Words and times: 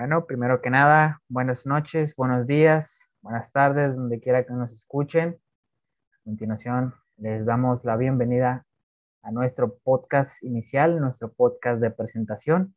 Bueno, 0.00 0.24
primero 0.24 0.62
que 0.62 0.70
nada, 0.70 1.20
buenas 1.28 1.66
noches, 1.66 2.16
buenos 2.16 2.46
días, 2.46 3.10
buenas 3.20 3.52
tardes, 3.52 3.94
donde 3.94 4.18
quiera 4.18 4.46
que 4.46 4.54
nos 4.54 4.72
escuchen. 4.72 5.38
A 6.14 6.24
continuación, 6.24 6.94
les 7.18 7.44
damos 7.44 7.84
la 7.84 7.98
bienvenida 7.98 8.64
a 9.20 9.30
nuestro 9.30 9.76
podcast 9.84 10.42
inicial, 10.42 10.98
nuestro 11.00 11.30
podcast 11.30 11.82
de 11.82 11.90
presentación, 11.90 12.74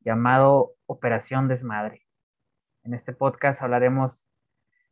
llamado 0.00 0.74
Operación 0.84 1.48
Desmadre. 1.48 2.02
En 2.82 2.92
este 2.92 3.14
podcast 3.14 3.62
hablaremos 3.62 4.26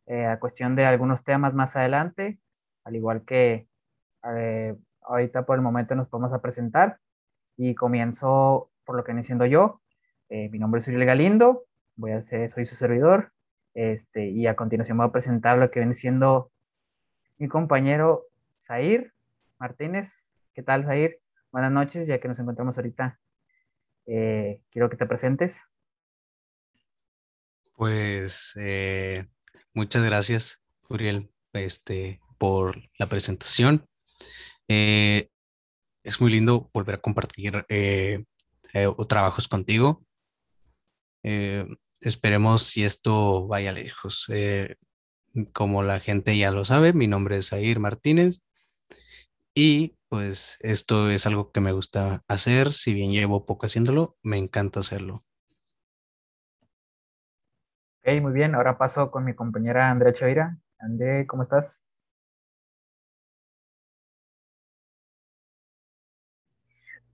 eh, 0.06 0.24
a 0.24 0.40
cuestión 0.40 0.74
de 0.74 0.86
algunos 0.86 1.22
temas 1.22 1.52
más 1.52 1.76
adelante, 1.76 2.40
al 2.82 2.96
igual 2.96 3.26
que 3.26 3.68
eh, 4.24 4.74
ahorita 5.02 5.44
por 5.44 5.56
el 5.56 5.62
momento 5.62 5.94
nos 5.96 6.08
vamos 6.08 6.32
a 6.32 6.40
presentar 6.40 6.98
y 7.58 7.74
comienzo 7.74 8.70
por 8.86 8.96
lo 8.96 9.04
que 9.04 9.12
viene 9.12 9.22
siendo 9.22 9.44
yo, 9.44 9.81
eh, 10.34 10.48
mi 10.48 10.58
nombre 10.58 10.78
es 10.78 10.88
Uriel 10.88 11.04
Galindo, 11.04 11.66
voy 11.94 12.12
a 12.12 12.22
ser, 12.22 12.50
soy 12.50 12.64
su 12.64 12.74
servidor, 12.74 13.34
este, 13.74 14.30
y 14.30 14.46
a 14.46 14.56
continuación 14.56 14.96
voy 14.96 15.06
a 15.06 15.12
presentar 15.12 15.58
lo 15.58 15.70
que 15.70 15.80
viene 15.80 15.92
siendo 15.92 16.50
mi 17.36 17.48
compañero 17.48 18.24
Zair 18.58 19.12
Martínez. 19.58 20.26
¿Qué 20.54 20.62
tal, 20.62 20.86
Zair? 20.86 21.20
Buenas 21.50 21.70
noches, 21.70 22.06
ya 22.06 22.18
que 22.18 22.28
nos 22.28 22.38
encontramos 22.38 22.78
ahorita. 22.78 23.20
Eh, 24.06 24.62
quiero 24.70 24.88
que 24.88 24.96
te 24.96 25.04
presentes. 25.04 25.64
Pues 27.74 28.54
eh, 28.56 29.26
muchas 29.74 30.02
gracias, 30.02 30.62
Uriel, 30.88 31.30
este, 31.52 32.22
por 32.38 32.80
la 32.98 33.06
presentación. 33.06 33.84
es 34.66 35.28
muy 36.20 36.30
lindo 36.30 36.70
volver 36.72 36.94
a 36.94 37.02
compartir 37.02 37.66
trabajos 39.06 39.46
contigo. 39.46 40.06
Eh, 41.22 41.66
esperemos 42.00 42.62
si 42.64 42.84
esto 42.84 43.46
vaya 43.46 43.72
lejos. 43.72 44.26
Eh, 44.30 44.76
como 45.52 45.82
la 45.82 46.00
gente 46.00 46.36
ya 46.36 46.50
lo 46.50 46.64
sabe, 46.64 46.92
mi 46.92 47.06
nombre 47.06 47.36
es 47.38 47.52
Air 47.52 47.80
Martínez 47.80 48.42
y 49.54 49.96
pues 50.08 50.58
esto 50.60 51.10
es 51.10 51.26
algo 51.26 51.52
que 51.52 51.60
me 51.60 51.72
gusta 51.72 52.22
hacer. 52.28 52.72
Si 52.72 52.92
bien 52.94 53.12
llevo 53.12 53.44
poco 53.46 53.66
haciéndolo, 53.66 54.16
me 54.22 54.38
encanta 54.38 54.80
hacerlo. 54.80 55.22
Ok, 58.04 58.20
muy 58.20 58.32
bien. 58.32 58.54
Ahora 58.54 58.76
paso 58.78 59.10
con 59.10 59.24
mi 59.24 59.34
compañera 59.34 59.90
Andrea 59.90 60.12
Chavira. 60.12 60.58
André, 60.78 61.26
¿cómo 61.26 61.44
estás? 61.44 61.80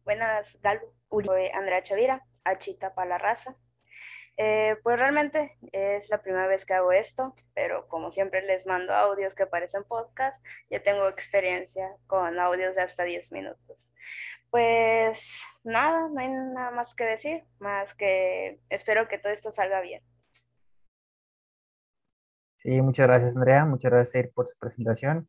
Buenas, 0.04 0.58
Galo. 0.62 0.80
Andrea 1.54 1.82
Chavira, 1.82 2.24
Achita 2.44 2.94
para 2.94 3.10
la 3.10 3.18
raza. 3.18 3.56
Eh, 4.40 4.76
pues 4.84 4.96
realmente 4.96 5.58
es 5.72 6.08
la 6.10 6.22
primera 6.22 6.46
vez 6.46 6.64
que 6.64 6.72
hago 6.72 6.92
esto, 6.92 7.34
pero 7.54 7.88
como 7.88 8.12
siempre 8.12 8.40
les 8.42 8.66
mando 8.66 8.94
audios 8.94 9.34
que 9.34 9.46
parecen 9.46 9.82
podcast, 9.82 10.40
ya 10.70 10.80
tengo 10.80 11.08
experiencia 11.08 11.90
con 12.06 12.38
audios 12.38 12.76
de 12.76 12.82
hasta 12.82 13.02
10 13.02 13.32
minutos. 13.32 13.92
Pues 14.50 15.42
nada, 15.64 16.08
no 16.08 16.20
hay 16.20 16.28
nada 16.28 16.70
más 16.70 16.94
que 16.94 17.04
decir, 17.04 17.42
más 17.58 17.92
que 17.94 18.60
espero 18.70 19.08
que 19.08 19.18
todo 19.18 19.32
esto 19.32 19.50
salga 19.50 19.80
bien. 19.80 20.04
Sí, 22.58 22.80
muchas 22.80 23.08
gracias 23.08 23.34
Andrea, 23.34 23.64
muchas 23.64 23.90
gracias 23.90 24.28
por 24.32 24.46
su 24.48 24.56
presentación. 24.56 25.28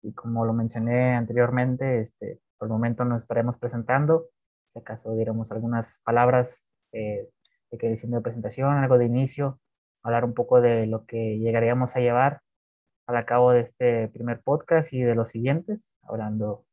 Y 0.00 0.14
como 0.14 0.46
lo 0.46 0.54
mencioné 0.54 1.16
anteriormente, 1.16 2.00
este, 2.00 2.40
por 2.56 2.68
el 2.68 2.72
momento 2.72 3.04
nos 3.04 3.24
estaremos 3.24 3.58
presentando. 3.58 4.30
Si 4.64 4.78
acaso 4.78 5.14
diéramos 5.14 5.52
algunas 5.52 6.00
palabras 6.02 6.66
eh, 6.92 7.28
de 7.70 7.78
que 7.78 7.88
diciendo 7.88 8.16
de 8.18 8.22
presentación, 8.22 8.72
algo 8.76 8.98
de 8.98 9.06
inicio, 9.06 9.60
hablar 10.02 10.24
un 10.24 10.34
poco 10.34 10.60
de 10.60 10.86
lo 10.86 11.06
que 11.06 11.38
llegaríamos 11.38 11.96
a 11.96 12.00
llevar 12.00 12.42
al 13.06 13.24
cabo 13.24 13.52
de 13.52 13.60
este 13.60 14.08
primer 14.08 14.40
podcast 14.42 14.92
y 14.92 15.02
de 15.02 15.14
los 15.14 15.30
siguientes, 15.30 15.94
hablando, 16.02 16.64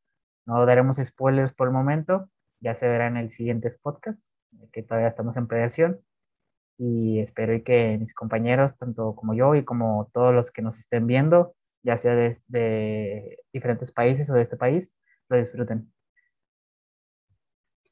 no 0.45 0.65
daremos 0.65 0.97
spoilers 0.97 1.53
por 1.53 1.67
el 1.67 1.73
momento, 1.73 2.29
ya 2.59 2.75
se 2.75 2.87
verá 2.87 3.07
en 3.07 3.17
el 3.17 3.29
siguiente 3.29 3.69
podcast, 3.81 4.29
que 4.71 4.83
todavía 4.83 5.09
estamos 5.09 5.37
en 5.37 5.47
previación, 5.47 6.01
y 6.77 7.19
espero 7.19 7.61
que 7.63 7.97
mis 7.97 8.13
compañeros, 8.13 8.77
tanto 8.77 9.15
como 9.15 9.33
yo 9.33 9.55
y 9.55 9.63
como 9.63 10.09
todos 10.13 10.33
los 10.33 10.51
que 10.51 10.61
nos 10.61 10.77
estén 10.77 11.07
viendo, 11.07 11.55
ya 11.83 11.97
sea 11.97 12.15
de, 12.15 12.37
de 12.47 13.39
diferentes 13.53 13.91
países 13.91 14.29
o 14.29 14.33
de 14.33 14.41
este 14.41 14.57
país, 14.57 14.93
lo 15.29 15.37
disfruten. 15.37 15.91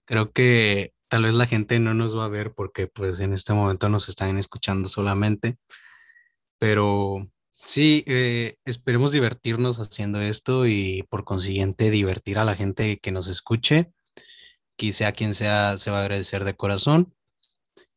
Creo 0.05 0.31
que 0.33 0.92
tal 1.13 1.21
vez 1.21 1.35
la 1.35 1.45
gente 1.45 1.77
no 1.77 1.93
nos 1.93 2.17
va 2.17 2.25
a 2.25 2.27
ver 2.27 2.55
porque 2.55 2.87
pues 2.87 3.19
en 3.19 3.33
este 3.33 3.53
momento 3.53 3.87
nos 3.87 4.09
están 4.09 4.39
escuchando 4.39 4.89
solamente, 4.89 5.59
pero 6.57 7.29
sí, 7.53 8.03
eh, 8.07 8.55
esperemos 8.65 9.11
divertirnos 9.11 9.77
haciendo 9.77 10.19
esto 10.19 10.65
y 10.65 11.05
por 11.11 11.23
consiguiente 11.23 11.91
divertir 11.91 12.39
a 12.39 12.45
la 12.45 12.55
gente 12.55 12.97
que 12.97 13.11
nos 13.11 13.27
escuche, 13.27 13.93
quizá 14.75 15.11
quien 15.11 15.35
sea, 15.35 15.77
se 15.77 15.91
va 15.91 15.99
a 15.99 16.01
agradecer 16.01 16.45
de 16.45 16.55
corazón 16.55 17.13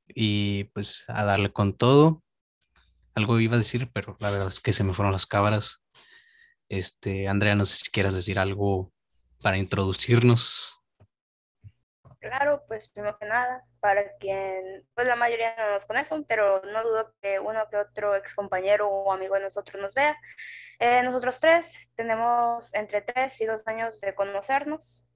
y 0.07 0.65
pues 0.75 1.07
a 1.09 1.25
darle 1.25 1.51
con 1.55 1.73
todo. 1.73 2.23
Algo 3.15 3.41
iba 3.41 3.55
a 3.55 3.61
decir, 3.61 3.91
pero 3.95 4.19
la 4.21 4.31
verdad 4.31 4.49
es 4.49 4.61
que 4.61 4.75
se 4.75 4.85
me 4.85 4.93
fueron 4.93 5.15
las 5.15 5.25
cabras. 5.25 5.83
Este, 6.69 7.29
Andrea, 7.29 7.55
no 7.55 7.65
sé 7.65 7.79
si 7.79 7.91
quieras 7.91 8.13
decir 8.13 8.39
algo 8.39 8.93
para 9.41 9.57
introducirnos. 9.57 10.76
Claro, 12.29 12.65
pues 12.67 12.89
primero 12.89 13.17
que 13.19 13.27
nada, 13.27 13.65
para 13.81 14.17
quien, 14.19 14.87
pues 14.95 15.07
la 15.07 15.17
mayoría 15.17 15.55
no 15.57 15.73
nos 15.73 15.85
conocen, 15.85 16.25
pero 16.25 16.61
no 16.63 16.83
dudo 16.83 17.15
que 17.23 17.39
uno 17.39 17.69
que 17.71 17.77
otro 17.77 18.17
ex 18.17 18.35
compañero 18.35 18.89
o 18.89 19.13
amigo 19.13 19.35
de 19.35 19.43
nosotros 19.43 19.81
nos 19.81 19.95
vea. 19.95 20.17
Eh, 20.79 21.03
nosotros 21.03 21.41
tres 21.41 21.73
tenemos 21.95 22.75
entre 22.75 23.03
tres 23.03 23.41
y 23.41 23.47
dos 23.47 23.67
años 23.67 24.01
de 24.01 24.15
conocernos. 24.15 25.07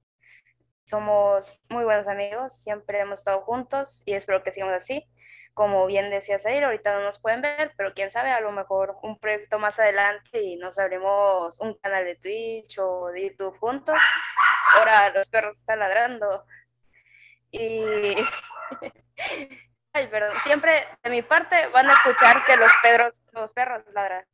Somos 0.85 1.53
muy 1.69 1.85
buenos 1.85 2.09
amigos, 2.09 2.63
siempre 2.63 3.01
hemos 3.01 3.21
estado 3.21 3.43
juntos 3.43 4.03
y 4.07 4.15
espero 4.15 4.43
que 4.43 4.53
sigamos 4.53 4.75
así. 4.75 5.05
Como 5.53 5.87
bien 5.87 6.11
decías 6.11 6.47
ahí, 6.47 6.63
ahorita 6.63 6.95
no 6.95 7.03
nos 7.03 7.21
pueden 7.21 7.43
ver, 7.43 7.73
pero 7.77 7.93
quién 7.93 8.11
sabe, 8.11 8.31
a 8.31 8.41
lo 8.41 8.53
mejor 8.53 8.97
un 9.03 9.19
proyecto 9.19 9.59
más 9.59 9.79
adelante 9.79 10.43
y 10.43 10.57
nos 10.57 10.79
abrimos 10.79 11.59
un 11.61 11.75
canal 11.75 12.05
de 12.05 12.17
Twitch 12.17 12.79
o 12.79 13.09
de 13.09 13.29
YouTube 13.29 13.59
juntos. 13.59 13.99
Ahora 14.77 15.11
los 15.11 15.29
perros 15.29 15.59
están 15.59 15.81
ladrando. 15.81 16.45
Y. 17.51 18.17
Ay, 19.93 20.07
perdón. 20.09 20.37
Siempre 20.45 20.85
de 21.03 21.11
mi 21.11 21.23
parte 21.23 21.69
van 21.73 21.89
a 21.89 21.93
escuchar 21.93 22.45
que 22.47 22.57
los, 22.57 22.71
pedros, 22.83 23.13
los 23.33 23.53
perros 23.53 23.83
ladran. 23.93 24.25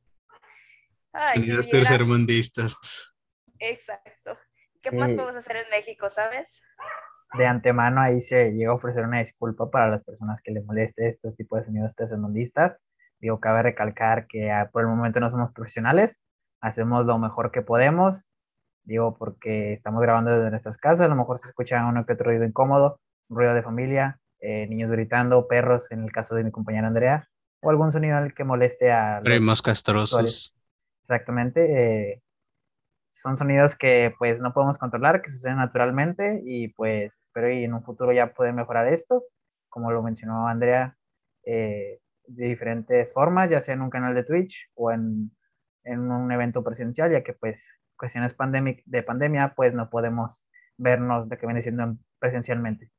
Sonidos 1.32 1.68
tercermundistas. 1.70 3.14
Exacto. 3.58 4.38
¿Qué 4.82 4.90
más 4.90 5.12
podemos 5.12 5.36
hacer 5.36 5.56
en 5.56 5.70
México, 5.70 6.10
sabes? 6.10 6.62
De 7.36 7.46
antemano 7.46 8.00
ahí 8.00 8.20
se 8.20 8.52
llega 8.52 8.70
a 8.70 8.74
ofrecer 8.74 9.04
una 9.04 9.18
disculpa 9.18 9.70
para 9.70 9.88
las 9.88 10.04
personas 10.04 10.40
que 10.42 10.52
les 10.52 10.64
moleste 10.64 11.08
este 11.08 11.32
tipo 11.32 11.56
de 11.56 11.64
sonidos 11.64 11.94
tercermundistas. 11.94 12.76
Digo, 13.18 13.40
cabe 13.40 13.62
recalcar 13.62 14.26
que 14.26 14.50
ah, 14.50 14.68
por 14.72 14.82
el 14.82 14.88
momento 14.88 15.20
no 15.20 15.30
somos 15.30 15.52
profesionales, 15.52 16.20
hacemos 16.60 17.06
lo 17.06 17.18
mejor 17.18 17.50
que 17.50 17.62
podemos. 17.62 18.26
Digo, 18.84 19.16
porque 19.18 19.72
estamos 19.72 20.00
grabando 20.02 20.30
desde 20.30 20.50
nuestras 20.50 20.78
casas, 20.78 21.06
a 21.06 21.08
lo 21.08 21.16
mejor 21.16 21.40
se 21.40 21.48
escucha 21.48 21.84
uno 21.86 22.06
que 22.06 22.12
otro 22.12 22.26
ruido 22.26 22.44
incómodo, 22.44 23.00
ruido 23.28 23.54
de 23.54 23.62
familia, 23.62 24.20
eh, 24.40 24.66
niños 24.68 24.90
gritando, 24.90 25.48
perros, 25.48 25.90
en 25.90 26.02
el 26.04 26.12
caso 26.12 26.34
de 26.34 26.44
mi 26.44 26.50
compañera 26.50 26.86
Andrea, 26.86 27.28
o 27.60 27.70
algún 27.70 27.90
sonido 27.90 28.18
que 28.34 28.44
moleste 28.44 28.92
a... 28.92 29.20
Primos 29.24 29.62
castrosos. 29.62 30.54
Exactamente. 31.02 32.12
Eh, 32.12 32.22
son 33.10 33.36
sonidos 33.36 33.76
que 33.76 34.14
pues 34.18 34.40
no 34.40 34.52
podemos 34.52 34.76
controlar, 34.78 35.22
que 35.22 35.30
suceden 35.30 35.56
naturalmente 35.56 36.42
y 36.44 36.68
pues 36.68 37.12
espero 37.26 37.50
y 37.50 37.64
en 37.64 37.72
un 37.72 37.82
futuro 37.82 38.12
ya 38.12 38.34
poder 38.34 38.52
mejorar 38.52 38.92
esto, 38.92 39.24
como 39.68 39.90
lo 39.90 40.02
mencionó 40.02 40.48
Andrea, 40.48 40.96
eh, 41.44 42.00
de 42.26 42.46
diferentes 42.46 43.12
formas, 43.12 43.48
ya 43.48 43.60
sea 43.60 43.74
en 43.74 43.82
un 43.82 43.90
canal 43.90 44.14
de 44.14 44.24
Twitch 44.24 44.70
o 44.74 44.90
en, 44.90 45.30
en 45.84 46.10
un 46.10 46.30
evento 46.30 46.62
presencial, 46.62 47.10
ya 47.10 47.22
que 47.22 47.32
pues 47.32 47.74
cuestiones 47.96 48.36
de 48.84 49.02
pandemia 49.02 49.54
pues 49.56 49.72
no 49.72 49.88
podemos 49.88 50.46
vernos 50.76 51.28
de 51.28 51.38
que 51.38 51.46
viene 51.46 51.62
siendo 51.62 51.96
presencialmente 52.18 52.90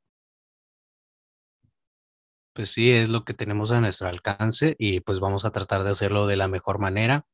pues 2.58 2.72
sí, 2.72 2.90
es 2.90 3.08
lo 3.08 3.24
que 3.24 3.34
tenemos 3.34 3.70
a 3.70 3.80
nuestro 3.80 4.08
alcance 4.08 4.74
y 4.80 4.98
pues 4.98 5.20
vamos 5.20 5.44
a 5.44 5.52
tratar 5.52 5.84
de 5.84 5.90
hacerlo 5.90 6.26
de 6.26 6.36
la 6.36 6.48
mejor 6.48 6.80
manera, 6.80 7.24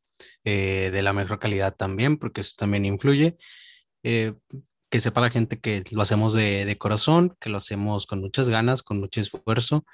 eh, 0.44 0.91
de 0.93 1.00
la 1.00 1.15
mejor 1.15 1.38
calidad 1.38 1.75
también, 1.75 2.19
porque 2.19 2.43
eso 2.43 2.53
también 2.59 2.85
influye. 2.85 3.38
Eh, 4.03 4.35
que 4.91 5.00
sepa 5.00 5.23
la 5.23 5.31
gente 5.31 5.59
que 5.61 5.82
lo 5.93 6.03
hacemos 6.03 6.35
de, 6.35 6.76
corazón, 6.79 7.35
que 7.41 7.49
lo 7.49 7.56
hacemos 7.56 8.06
con 8.06 8.21
muchas 8.21 8.50
ganas, 8.50 8.82
con 8.82 9.00
mucho 9.00 9.23
esfuerzo 9.23 9.87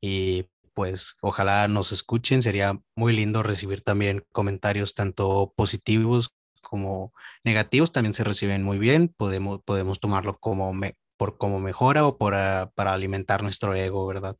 y 0.00 0.46
pues 0.72 1.18
ojalá 1.20 1.68
nos 1.68 1.92
escuchen. 1.92 2.42
Sería 2.42 2.76
muy 2.96 3.12
lindo 3.14 3.44
recibir 3.44 3.80
también 3.82 4.24
comentarios 4.32 4.94
tanto 4.94 5.52
positivos 5.54 6.34
como 6.62 7.12
negativos, 7.44 7.92
también 7.92 8.14
se 8.14 8.24
reciben 8.24 8.64
muy 8.64 8.78
bien. 8.78 9.14
Podemos, 9.16 9.60
podemos 9.64 10.00
tomarlo 10.00 10.36
como 10.40 10.72
por 11.16 11.38
como 11.38 11.60
mejora 11.60 12.04
o 12.06 12.18
por, 12.18 12.32
para 12.74 12.92
alimentar 12.92 13.44
nuestro 13.44 13.72
ego, 13.76 14.04
¿verdad? 14.08 14.36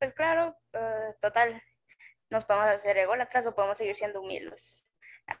Pues 0.00 0.14
claro, 0.14 0.56
eh, 0.72 1.14
total, 1.20 1.62
nos 2.30 2.46
podemos 2.46 2.68
hacer 2.70 2.96
ególatras 2.96 3.46
o 3.46 3.54
podemos 3.54 3.76
seguir 3.76 3.94
siendo 3.94 4.22
humildes. 4.22 4.86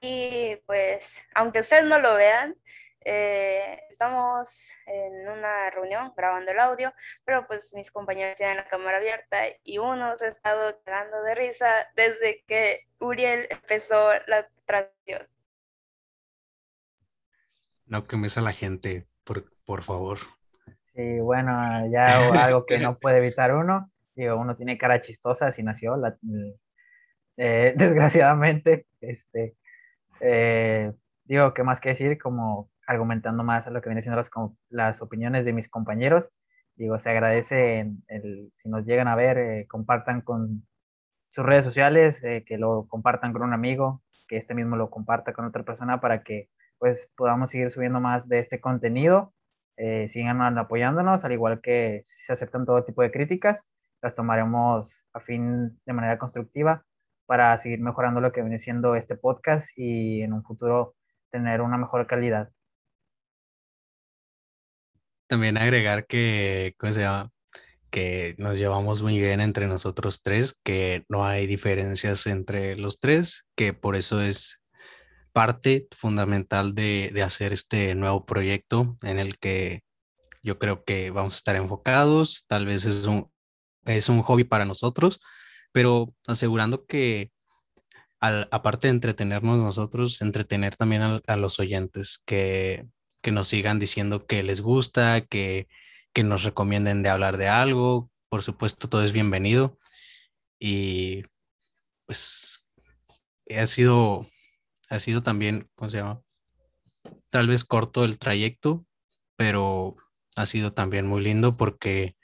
Y 0.02 0.56
pues, 0.66 1.18
aunque 1.34 1.60
ustedes 1.60 1.84
no 1.84 1.98
lo 1.98 2.14
vean, 2.14 2.54
eh, 3.02 3.80
estamos 3.90 4.68
en 4.84 5.26
una 5.30 5.70
reunión 5.70 6.12
grabando 6.14 6.52
el 6.52 6.60
audio, 6.60 6.92
pero 7.24 7.46
pues 7.46 7.72
mis 7.72 7.90
compañeros 7.90 8.36
tienen 8.36 8.58
la 8.58 8.68
cámara 8.68 8.98
abierta 8.98 9.44
y 9.64 9.78
uno 9.78 10.16
se 10.18 10.26
ha 10.26 10.28
estado 10.28 10.78
cagando 10.84 11.22
de 11.22 11.34
risa 11.34 11.88
desde 11.96 12.44
que 12.46 12.86
Uriel 12.98 13.46
empezó 13.48 14.12
la 14.26 14.46
transmisión. 14.66 15.26
No 17.86 18.06
quemes 18.06 18.36
a 18.36 18.42
la 18.42 18.52
gente, 18.52 19.06
por, 19.24 19.50
por 19.64 19.82
favor. 19.82 20.18
Sí, 20.94 21.18
bueno, 21.20 21.90
ya 21.90 22.44
algo 22.44 22.66
que 22.66 22.78
no 22.78 22.98
puede 22.98 23.18
evitar 23.18 23.54
uno. 23.54 23.90
Digo, 24.20 24.36
uno 24.36 24.54
tiene 24.54 24.76
cara 24.76 25.00
chistosa, 25.00 25.46
así 25.46 25.62
nació, 25.62 25.96
la, 25.96 26.14
eh, 27.38 27.72
desgraciadamente. 27.76 28.86
Este, 29.00 29.56
eh, 30.20 30.92
digo, 31.24 31.54
¿qué 31.54 31.62
más 31.62 31.80
que 31.80 31.90
decir? 31.90 32.18
Como 32.18 32.70
argumentando 32.86 33.44
más 33.44 33.66
a 33.66 33.70
lo 33.70 33.80
que 33.80 33.88
viene 33.88 34.02
siendo 34.02 34.18
las, 34.18 34.30
las 34.68 35.00
opiniones 35.00 35.46
de 35.46 35.54
mis 35.54 35.70
compañeros. 35.70 36.30
Digo, 36.76 36.98
se 36.98 37.08
agradece 37.10 37.90
el, 38.08 38.52
si 38.56 38.68
nos 38.68 38.84
llegan 38.84 39.08
a 39.08 39.16
ver, 39.16 39.38
eh, 39.38 39.66
compartan 39.66 40.20
con 40.20 40.66
sus 41.30 41.46
redes 41.46 41.64
sociales, 41.64 42.20
que 42.20 42.58
lo 42.58 42.86
compartan 42.88 43.32
con 43.32 43.42
un 43.42 43.54
amigo, 43.54 44.02
que 44.28 44.36
este 44.36 44.54
mismo 44.54 44.76
lo 44.76 44.90
comparta 44.90 45.32
con 45.32 45.46
otra 45.46 45.62
persona 45.62 46.00
para 46.00 46.22
que 46.24 46.50
pues 46.78 47.10
podamos 47.16 47.50
seguir 47.50 47.70
subiendo 47.70 48.00
más 48.00 48.28
de 48.28 48.40
este 48.40 48.60
contenido. 48.60 49.32
Eh, 49.82 50.08
sigan 50.08 50.58
apoyándonos, 50.58 51.24
al 51.24 51.32
igual 51.32 51.62
que 51.62 52.00
se 52.02 52.34
aceptan 52.34 52.66
todo 52.66 52.84
tipo 52.84 53.00
de 53.00 53.10
críticas, 53.10 53.70
las 54.02 54.14
tomaremos 54.14 55.04
a 55.12 55.20
fin 55.20 55.80
de 55.84 55.92
manera 55.92 56.18
constructiva 56.18 56.84
para 57.26 57.56
seguir 57.58 57.80
mejorando 57.80 58.20
lo 58.20 58.32
que 58.32 58.40
viene 58.42 58.58
siendo 58.58 58.96
este 58.96 59.16
podcast 59.16 59.70
y 59.76 60.22
en 60.22 60.32
un 60.32 60.42
futuro 60.42 60.96
tener 61.30 61.60
una 61.60 61.78
mejor 61.78 62.06
calidad. 62.06 62.50
También 65.28 65.56
agregar 65.56 66.06
que, 66.06 66.74
¿cómo 66.78 66.92
se 66.92 67.02
llama? 67.02 67.30
que 67.90 68.36
nos 68.38 68.56
llevamos 68.56 69.02
muy 69.02 69.18
bien 69.18 69.40
entre 69.40 69.66
nosotros 69.66 70.22
tres, 70.22 70.58
que 70.64 71.04
no 71.08 71.26
hay 71.26 71.46
diferencias 71.46 72.26
entre 72.26 72.76
los 72.76 73.00
tres, 73.00 73.46
que 73.56 73.72
por 73.72 73.96
eso 73.96 74.22
es 74.22 74.62
parte 75.32 75.88
fundamental 75.92 76.74
de, 76.74 77.12
hacer 77.24 77.52
este 77.52 77.94
nuevo 77.94 78.24
proyecto 78.24 78.96
en 79.02 79.18
el 79.18 79.38
que 79.38 79.82
yo 80.42 80.58
creo 80.58 80.84
que 80.84 81.10
vamos 81.10 81.34
a 81.34 81.36
estar 81.36 81.56
enfocados, 81.56 82.46
tal 82.48 82.66
vez 82.66 82.86
es 82.86 83.06
un, 83.06 83.29
es 83.84 84.08
un 84.08 84.22
hobby 84.22 84.44
para 84.44 84.64
nosotros, 84.64 85.20
pero 85.72 86.14
asegurando 86.26 86.86
que 86.86 87.30
aparte 88.20 88.88
de 88.88 88.92
entretenernos 88.92 89.58
nosotros, 89.58 90.20
entretener 90.20 90.76
también 90.76 91.02
a, 91.26 91.36
los 91.36 91.58
oyentes, 91.58 92.22
que, 92.26 92.86
que, 93.22 93.30
nos 93.30 93.48
sigan 93.48 93.78
diciendo 93.78 94.26
que 94.26 94.42
les 94.42 94.60
gusta, 94.60 95.22
que, 95.22 95.68
que 96.12 96.22
nos 96.22 96.44
recomienden 96.44 97.02
de 97.02 97.08
hablar 97.08 97.38
de 97.38 97.48
algo, 97.48 98.10
por 98.28 98.42
supuesto 98.42 98.88
todo 98.88 99.04
es 99.04 99.12
bienvenido 99.12 99.78
y 100.58 101.22
pues 102.06 102.62
ha 103.58 103.66
sido 103.66 104.26
ha 104.90 104.98
sido 104.98 105.22
también, 105.22 105.70
¿cómo 105.76 105.88
se 105.88 105.98
llama? 105.98 106.20
Tal 107.30 107.48
vez 107.48 107.64
corto 107.64 108.04
el 108.04 108.18
trayecto, 108.18 108.84
pero 109.36 109.96
ha 110.36 110.46
sido 110.46 110.72
también 110.72 111.06
muy 111.06 111.22
lindo 111.22 111.56
porque 111.56 112.16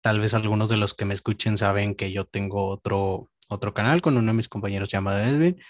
tal 0.00 0.20
vez 0.20 0.34
algunos 0.34 0.68
de 0.68 0.76
los 0.76 0.94
que 0.94 1.04
me 1.04 1.14
escuchen 1.14 1.58
saben 1.58 1.94
que 1.94 2.12
yo 2.12 2.24
tengo 2.24 2.66
otro, 2.66 3.30
otro 3.48 3.74
canal 3.74 4.02
con 4.02 4.16
uno 4.16 4.28
de 4.28 4.36
mis 4.36 4.48
compañeros 4.48 4.90
llamado 4.90 5.18
Edwin, 5.18 5.60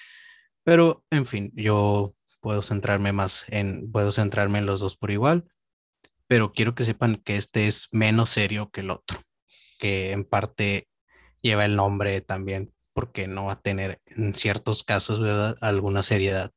pero 0.65 1.05
en 1.11 1.27
fin, 1.27 1.53
yo 1.55 2.15
puedo 2.41 2.63
centrarme 2.63 3.13
más 3.13 3.47
en, 3.49 3.91
puedo 3.91 4.13
centrarme 4.13 4.59
en 4.59 4.67
los 4.67 4.81
dos 4.81 4.97
por 4.97 5.11
igual, 5.11 5.51
pero 6.27 6.53
quiero 6.53 6.75
que 6.75 6.85
sepan 6.85 7.17
que 7.17 7.37
este 7.37 7.67
es 7.67 7.89
menos 7.93 8.31
serio 8.31 8.71
que 8.71 8.81
el 8.81 8.91
otro, 8.91 9.19
que 9.79 10.13
en 10.13 10.25
parte 10.25 10.89
lleva 11.43 11.65
el 11.65 11.77
nombre 11.77 12.21
también 12.21 12.73
porque 12.93 13.27
no 13.27 13.47
va 13.47 13.53
a 13.53 13.61
tener 13.61 14.01
en 14.07 14.35
ciertos 14.35 14.85
casos, 14.85 15.21
¿verdad?, 15.21 15.57
alguna 15.61 16.03
seriedad. 16.03 16.51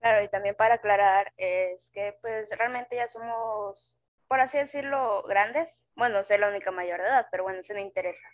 Claro, 0.00 0.24
y 0.24 0.28
también 0.28 0.54
para 0.54 0.76
aclarar, 0.76 1.32
es 1.36 1.90
que 1.90 2.16
pues 2.20 2.48
realmente 2.56 2.96
ya 2.96 3.08
somos, 3.08 3.98
por 4.28 4.40
así 4.40 4.58
decirlo, 4.58 5.22
grandes. 5.22 5.82
Bueno, 5.94 6.22
soy 6.22 6.38
la 6.38 6.48
única 6.48 6.70
mayor 6.70 7.00
de 7.00 7.06
edad, 7.06 7.26
pero 7.30 7.44
bueno, 7.44 7.60
eso 7.60 7.74
no 7.74 7.80
interesa. 7.80 8.26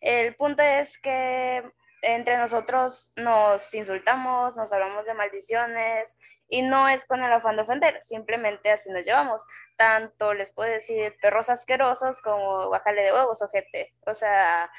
El 0.00 0.34
punto 0.34 0.62
es 0.62 0.98
que 0.98 1.62
entre 2.02 2.36
nosotros 2.36 3.12
nos 3.16 3.72
insultamos, 3.74 4.56
nos 4.56 4.72
hablamos 4.72 5.06
de 5.06 5.14
maldiciones 5.14 6.16
y 6.48 6.62
no 6.62 6.88
es 6.88 7.06
con 7.06 7.22
el 7.22 7.32
afán 7.32 7.56
de 7.56 7.62
ofender, 7.62 8.02
simplemente 8.02 8.70
así 8.70 8.90
nos 8.90 9.04
llevamos. 9.04 9.40
Tanto 9.76 10.34
les 10.34 10.50
puedo 10.50 10.70
decir 10.70 11.16
perros 11.22 11.48
asquerosos 11.48 12.20
como 12.20 12.68
bájale 12.68 13.04
de 13.04 13.12
huevos, 13.12 13.40
ojete. 13.40 13.94
O 14.06 14.14
sea, 14.14 14.70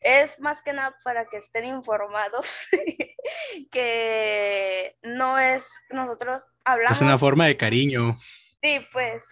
es 0.00 0.38
más 0.40 0.62
que 0.62 0.72
nada 0.72 0.96
para 1.04 1.26
que 1.26 1.36
estén 1.36 1.64
informados 1.64 2.46
que 3.70 4.96
no 5.02 5.38
es 5.38 5.64
nosotros 5.90 6.42
hablamos. 6.64 6.96
Es 6.96 7.02
una 7.02 7.18
forma 7.18 7.46
de 7.46 7.56
cariño. 7.56 8.16
Sí, 8.62 8.86
pues 8.92 9.22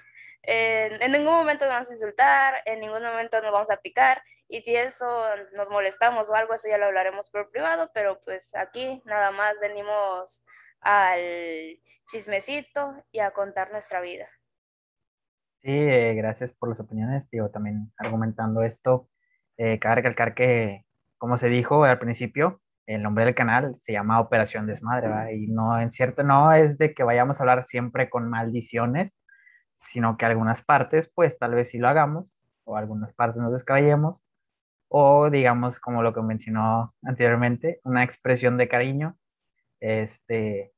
en 0.52 1.12
ningún 1.12 1.34
momento 1.34 1.64
nos 1.64 1.74
vamos 1.74 1.90
a 1.90 1.94
insultar, 1.94 2.54
en 2.64 2.80
ningún 2.80 3.02
momento 3.02 3.40
nos 3.40 3.52
vamos 3.52 3.70
a 3.70 3.76
picar 3.76 4.22
y 4.48 4.62
si 4.62 4.74
eso 4.74 5.06
nos 5.54 5.70
molestamos 5.70 6.28
o 6.28 6.34
algo, 6.34 6.54
eso 6.54 6.68
ya 6.68 6.78
lo 6.78 6.86
hablaremos 6.86 7.30
por 7.30 7.50
privado, 7.50 7.90
pero 7.94 8.20
pues 8.24 8.50
aquí 8.54 9.00
nada 9.04 9.30
más 9.30 9.54
venimos 9.60 10.42
al 10.80 11.78
chismecito 12.10 12.94
y 13.12 13.20
a 13.20 13.30
contar 13.30 13.70
nuestra 13.70 14.00
vida. 14.00 14.26
Sí, 15.62 15.70
eh, 15.70 16.14
gracias 16.14 16.52
por 16.52 16.68
las 16.68 16.80
opiniones, 16.80 17.28
digo, 17.30 17.50
también 17.50 17.92
argumentando 17.98 18.62
esto 18.62 19.08
eh, 19.62 19.78
cabe 19.78 19.96
recalcar 19.96 20.34
que, 20.34 20.86
como 21.18 21.36
se 21.36 21.50
dijo 21.50 21.84
al 21.84 21.98
principio, 21.98 22.62
el 22.86 23.02
nombre 23.02 23.26
del 23.26 23.34
canal 23.34 23.74
se 23.74 23.92
llama 23.92 24.18
Operación 24.18 24.66
Desmadre, 24.66 25.36
y 25.36 25.48
no, 25.48 25.78
en 25.78 25.92
cierto, 25.92 26.22
no 26.22 26.52
es 26.54 26.78
de 26.78 26.94
que 26.94 27.02
vayamos 27.04 27.38
a 27.38 27.42
hablar 27.42 27.66
siempre 27.66 28.08
con 28.08 28.28
maldiciones, 28.28 29.12
sino 29.72 30.16
que 30.16 30.26
algunas 30.26 30.62
partes, 30.62 31.10
pues 31.14 31.38
tal 31.38 31.54
vez 31.54 31.70
sí 31.70 31.78
lo 31.78 31.88
hagamos, 31.88 32.36
o 32.64 32.76
algunas 32.76 33.12
partes 33.14 33.40
nos 33.42 33.52
descabellemos, 33.52 34.24
o 34.88 35.30
digamos, 35.30 35.80
como 35.80 36.02
lo 36.02 36.12
que 36.14 36.22
mencionó 36.22 36.94
anteriormente, 37.02 37.80
una 37.84 38.04
expresión 38.04 38.56
de 38.56 38.68
cariño, 38.68 39.16
este, 39.80 40.72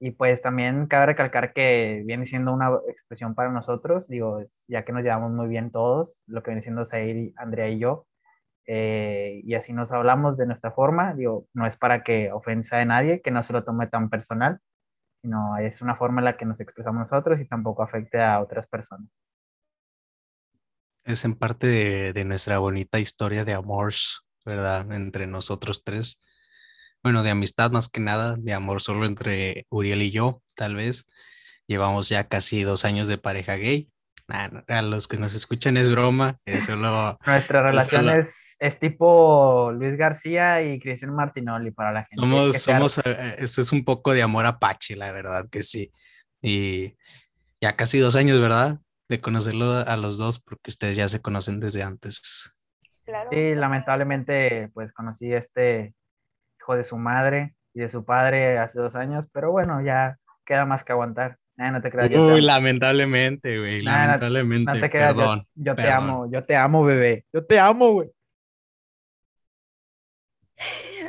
y 0.00 0.12
pues 0.12 0.42
también 0.42 0.86
cabe 0.86 1.06
recalcar 1.06 1.52
que 1.54 2.02
viene 2.06 2.26
siendo 2.26 2.52
una 2.52 2.70
expresión 2.88 3.34
para 3.34 3.50
nosotros, 3.50 4.08
digo, 4.08 4.42
ya 4.68 4.84
que 4.84 4.92
nos 4.92 5.02
llevamos 5.02 5.32
muy 5.32 5.48
bien 5.48 5.70
todos, 5.70 6.20
lo 6.26 6.42
que 6.42 6.50
viene 6.50 6.62
siendo 6.62 6.84
Zair, 6.84 7.32
Andrea 7.36 7.68
y 7.68 7.78
yo, 7.78 8.06
eh, 8.66 9.40
y 9.44 9.54
así 9.54 9.72
nos 9.72 9.92
hablamos 9.92 10.36
de 10.36 10.46
nuestra 10.46 10.72
forma, 10.72 11.14
digo, 11.14 11.46
no 11.54 11.66
es 11.66 11.76
para 11.76 12.02
que 12.02 12.32
ofensa 12.32 12.76
de 12.78 12.86
nadie, 12.86 13.22
que 13.22 13.30
no 13.30 13.42
se 13.42 13.52
lo 13.52 13.64
tome 13.64 13.86
tan 13.86 14.10
personal, 14.10 14.60
sino 15.24 15.56
es 15.56 15.80
una 15.80 15.96
forma 15.96 16.20
en 16.20 16.26
la 16.26 16.36
que 16.36 16.44
nos 16.44 16.60
expresamos 16.60 17.08
nosotros 17.10 17.40
y 17.40 17.46
tampoco 17.46 17.82
afecte 17.82 18.20
a 18.20 18.40
otras 18.40 18.66
personas. 18.66 19.08
Es 21.02 21.24
en 21.24 21.34
parte 21.34 21.66
de, 21.66 22.12
de 22.12 22.24
nuestra 22.24 22.58
bonita 22.58 23.00
historia 23.00 23.46
de 23.46 23.54
amor, 23.54 23.94
¿verdad? 24.44 24.92
Entre 24.92 25.26
nosotros 25.26 25.82
tres. 25.82 26.22
Bueno, 27.02 27.22
de 27.22 27.30
amistad 27.30 27.70
más 27.70 27.88
que 27.88 28.00
nada, 28.00 28.36
de 28.36 28.52
amor 28.52 28.82
solo 28.82 29.06
entre 29.06 29.64
Uriel 29.70 30.02
y 30.02 30.10
yo, 30.10 30.42
tal 30.54 30.74
vez. 30.74 31.06
Llevamos 31.66 32.10
ya 32.10 32.28
casi 32.28 32.62
dos 32.62 32.84
años 32.84 33.08
de 33.08 33.16
pareja 33.16 33.54
gay 33.54 33.90
a 34.28 34.82
los 34.82 35.08
que 35.08 35.16
nos 35.16 35.34
escuchan 35.34 35.76
es 35.76 35.90
broma, 35.90 36.38
es 36.44 36.64
solo... 36.64 37.18
Nuestra 37.26 37.62
relación 37.62 38.26
es, 38.58 38.78
tipo 38.78 39.72
Luis 39.72 39.96
García 39.96 40.62
y 40.62 40.78
Cristian 40.80 41.14
Martinoli 41.14 41.70
para 41.70 41.92
la 41.92 42.00
gente. 42.00 42.16
Somos, 42.16 42.56
somos, 42.56 42.98
eh, 42.98 43.36
esto 43.38 43.60
es 43.60 43.72
un 43.72 43.84
poco 43.84 44.12
de 44.12 44.22
amor 44.22 44.46
apache, 44.46 44.96
la 44.96 45.12
verdad 45.12 45.46
que 45.50 45.62
sí. 45.62 45.90
Y 46.40 46.96
ya 47.60 47.76
casi 47.76 47.98
dos 47.98 48.16
años, 48.16 48.40
¿verdad? 48.40 48.78
De 49.08 49.20
conocerlo 49.20 49.72
a 49.72 49.96
los 49.96 50.18
dos, 50.18 50.40
porque 50.40 50.70
ustedes 50.70 50.96
ya 50.96 51.08
se 51.08 51.20
conocen 51.20 51.60
desde 51.60 51.82
antes. 51.82 52.54
Sí, 53.30 53.54
lamentablemente, 53.54 54.70
pues 54.72 54.92
conocí 54.92 55.32
a 55.32 55.38
este 55.38 55.94
hijo 56.58 56.76
de 56.76 56.84
su 56.84 56.96
madre 56.96 57.54
y 57.74 57.80
de 57.80 57.88
su 57.88 58.04
padre 58.04 58.58
hace 58.58 58.80
dos 58.80 58.94
años, 58.94 59.28
pero 59.32 59.50
bueno, 59.50 59.82
ya 59.82 60.18
queda 60.44 60.64
más 60.64 60.84
que 60.84 60.92
aguantar. 60.92 61.38
No 61.56 61.80
te 61.80 61.90
creas. 61.90 62.10
Uy, 62.10 62.40
lamentablemente, 62.40 63.58
güey. 63.58 63.82
lamentablemente. 63.82 64.72
No 64.72 64.80
te 64.80 64.90
creas, 64.90 65.14
perdón. 65.14 65.46
Yo, 65.54 65.74
te 65.74 65.88
amo, 65.88 66.28
yo 66.30 66.44
te 66.44 66.56
amo, 66.56 66.84
bebé. 66.84 67.26
Yo 67.32 67.46
te 67.46 67.60
amo, 67.60 67.92
güey. 67.92 68.10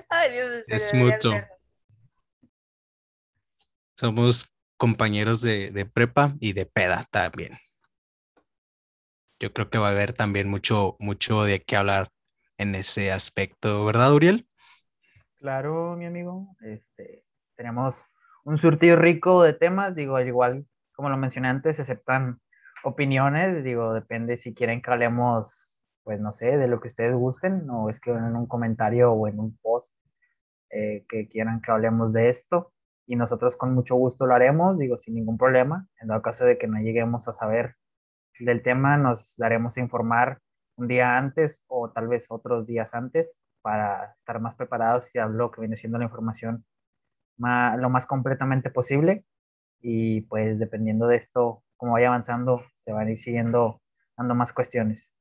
Ay, 0.10 0.34
Dios 0.34 0.64
Es 0.68 0.94
mucho. 0.94 1.32
Somos 3.96 4.54
compañeros 4.78 5.42
de, 5.42 5.72
de, 5.72 5.86
prepa 5.86 6.34
y 6.40 6.54
de 6.54 6.66
peda 6.66 7.06
también. 7.10 7.54
yo 9.40 9.54
creo 9.54 9.70
que 9.70 9.78
va 9.78 9.88
a 9.88 9.92
haber 9.92 10.14
también 10.14 10.50
mucho, 10.50 10.96
mucho 11.00 11.44
de 11.44 11.62
qué 11.62 11.76
hablar 11.78 12.10
en 12.58 12.76
ese 12.76 13.12
aspecto, 13.12 13.86
¿verdad, 13.86 14.14
Uriel? 14.14 14.48
Claro, 15.38 15.96
mi 15.98 16.06
amigo. 16.06 16.56
Este, 16.62 17.26
tenemos 17.56 18.08
un 18.46 18.58
surtido 18.58 18.96
rico 18.96 19.44
de 19.44 19.54
temas, 19.54 19.96
digo, 19.96 20.20
igual 20.20 20.66
como 20.96 21.10
lo 21.10 21.18
mencioné 21.18 21.50
antes, 21.50 21.80
aceptan 21.80 22.40
opiniones, 22.84 23.64
digo, 23.64 23.94
depende 23.94 24.38
si 24.38 24.54
quieren 24.54 24.82
que 24.82 24.92
hablemos, 24.92 25.82
pues 26.04 26.20
no 26.20 26.34
sé, 26.34 26.58
de 26.58 26.68
lo 26.68 26.80
que 26.80 26.88
ustedes 26.88 27.14
gusten, 27.14 27.70
o 27.70 27.90
es 27.90 28.00
que 28.00 28.12
en 28.12 28.36
un 28.36 28.48
comentario 28.48 29.12
o 29.12 29.28
en 29.28 29.40
un 29.40 29.58
post 29.58 29.92
eh, 30.70 31.06
que 31.10 31.28
quieran 31.28 31.62
que 31.62 31.72
hablemos 31.72 32.14
de 32.14 32.30
esto, 32.30 32.72
y 33.08 33.16
nosotros 33.16 33.58
con 33.58 33.74
mucho 33.74 33.96
gusto 33.96 34.26
lo 34.26 34.36
haremos, 34.36 34.78
digo, 34.78 34.98
sin 34.98 35.16
ningún 35.16 35.38
problema, 35.38 35.88
en 36.00 36.08
dado 36.08 36.22
caso 36.22 36.46
de 36.46 36.58
que 36.58 36.68
no 36.68 36.80
lleguemos 36.80 37.28
a 37.28 37.34
saber 37.34 37.76
del 38.40 38.64
tema, 38.64 38.98
nos 38.98 39.36
daremos 39.38 39.78
a 39.78 39.82
informar 39.82 40.40
un 40.76 40.88
día 40.88 41.18
antes 41.18 41.64
o 41.68 41.92
tal 41.92 42.08
vez 42.08 42.28
otros 42.30 42.66
días 42.66 42.94
antes 42.94 43.38
para 43.62 44.14
estar 44.18 44.40
más 44.42 44.56
preparados 44.56 45.14
y 45.16 45.20
hablo 45.20 45.52
que 45.52 45.62
viene 45.62 45.78
siendo 45.78 45.98
la 45.98 46.06
información 46.06 46.66
lo 47.38 47.90
más 47.90 48.06
completamente 48.06 48.70
posible 48.70 49.26
y 49.82 50.22
pues 50.22 50.60
dependiendo 50.60 51.08
de 51.08 51.18
esto, 51.18 51.64
como 51.78 51.94
vaya 51.94 52.08
avanzando, 52.08 52.64
se 52.80 52.92
van 52.92 53.08
a 53.08 53.12
ir 53.12 53.20
siguiendo 53.20 53.82
dando 54.18 54.36
más 54.36 54.54
cuestiones. 54.54 55.14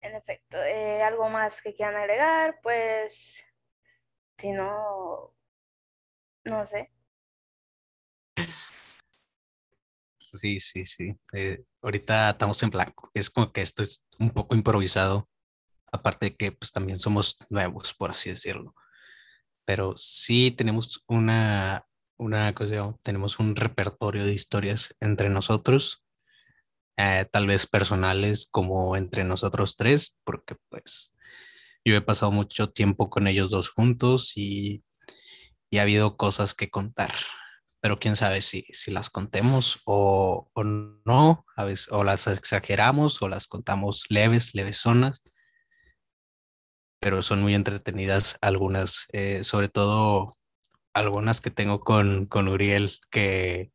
En 0.00 0.14
efecto, 0.14 0.56
eh, 0.62 1.02
algo 1.02 1.28
más 1.28 1.60
que 1.60 1.74
quieran 1.74 1.96
agregar, 1.96 2.60
pues 2.62 3.42
si 4.38 4.52
no, 4.52 5.34
no 6.44 6.66
sé. 6.66 6.90
Sí, 10.18 10.60
sí, 10.60 10.84
sí. 10.84 11.16
Eh, 11.32 11.64
ahorita 11.82 12.30
estamos 12.30 12.62
en 12.62 12.70
blanco. 12.70 13.10
Es 13.14 13.30
como 13.30 13.50
que 13.52 13.62
esto 13.62 13.82
es 13.82 14.06
un 14.18 14.30
poco 14.30 14.54
improvisado. 14.54 15.28
Aparte 15.92 16.26
de 16.26 16.36
que 16.36 16.52
pues 16.52 16.72
también 16.72 16.98
somos 16.98 17.36
nuevos, 17.50 17.94
por 17.94 18.10
así 18.10 18.30
decirlo. 18.30 18.74
Pero 19.64 19.94
sí 19.96 20.50
tenemos 20.50 21.02
una, 21.06 21.86
una 22.18 22.54
cosa, 22.54 22.94
tenemos 23.02 23.38
un 23.38 23.56
repertorio 23.56 24.24
de 24.24 24.32
historias 24.32 24.94
entre 25.00 25.30
nosotros, 25.30 26.04
eh, 26.96 27.26
tal 27.30 27.46
vez 27.46 27.66
personales 27.66 28.48
como 28.50 28.96
entre 28.96 29.24
nosotros 29.24 29.76
tres, 29.76 30.18
porque 30.24 30.56
pues 30.68 31.12
yo 31.84 31.96
he 31.96 32.00
pasado 32.00 32.32
mucho 32.32 32.70
tiempo 32.70 33.08
con 33.08 33.26
ellos 33.28 33.50
dos 33.50 33.70
juntos 33.70 34.32
y, 34.36 34.82
y 35.70 35.78
ha 35.78 35.82
habido 35.82 36.16
cosas 36.16 36.54
que 36.54 36.70
contar. 36.70 37.14
Pero 37.80 38.00
quién 38.00 38.16
sabe 38.16 38.40
si, 38.40 38.62
si 38.72 38.90
las 38.90 39.10
contemos 39.10 39.80
o, 39.84 40.50
o, 40.52 40.64
no, 40.64 41.46
a 41.56 41.64
veces, 41.64 41.88
o 41.92 42.02
las 42.02 42.26
exageramos 42.26 43.22
o 43.22 43.28
las 43.28 43.46
contamos 43.46 44.06
leves, 44.08 44.54
levesonas, 44.54 45.22
pero 47.00 47.22
son 47.22 47.42
muy 47.42 47.54
entretenidas 47.54 48.38
algunas, 48.42 49.06
eh, 49.12 49.44
sobre 49.44 49.68
todo 49.68 50.34
algunas 50.94 51.40
que 51.40 51.50
tengo 51.50 51.80
con, 51.80 52.26
con 52.26 52.48
Uriel, 52.48 52.92
que, 53.10 53.72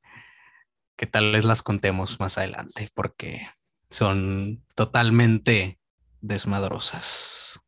que 0.96 1.08
tal 1.08 1.32
vez 1.32 1.46
las 1.46 1.64
contemos 1.64 2.20
más 2.20 2.38
adelante, 2.38 2.90
porque 2.94 3.42
son 3.90 4.64
totalmente 4.76 5.80
desmadrosas. 6.22 7.60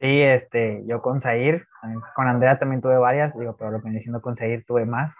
Sí, 0.00 0.22
este, 0.22 0.82
yo 0.86 1.02
con 1.02 1.20
Zair, 1.20 1.66
con 2.14 2.26
Andrea 2.26 2.58
también 2.58 2.80
tuve 2.80 2.96
varias, 2.96 3.36
digo, 3.38 3.56
pero 3.58 3.70
lo 3.70 3.82
que 3.82 3.90
diciendo 3.90 4.22
con 4.22 4.34
Zair 4.34 4.64
tuve 4.64 4.86
más. 4.86 5.14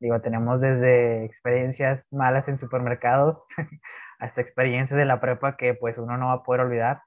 Digo, 0.00 0.20
tenemos 0.20 0.60
desde 0.60 1.24
experiencias 1.24 2.10
malas 2.12 2.48
en 2.48 2.56
supermercados 2.56 3.42
hasta 4.18 4.40
experiencias 4.40 4.98
de 4.98 5.04
la 5.04 5.20
prepa 5.20 5.56
que 5.56 5.74
pues 5.74 5.98
uno 5.98 6.16
no 6.16 6.26
va 6.26 6.32
a 6.34 6.42
poder 6.42 6.62
olvidar. 6.62 7.02